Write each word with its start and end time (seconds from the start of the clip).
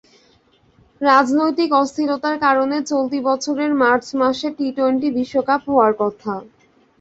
রাজনৈতিক 1.01 1.69
অস্থিরতার 1.81 2.35
কারণে 2.45 2.77
চলতি 2.91 3.19
বছরের 3.27 3.71
মার্চ 3.81 4.05
মাসে 4.21 4.47
টি-টোয়েন্টি 4.57 5.07
বিশ্বকাপ 5.17 5.61
হওয়ার 5.69 5.93
কথা। 6.01 6.33